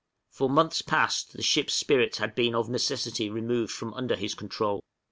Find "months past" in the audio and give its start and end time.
0.49-1.33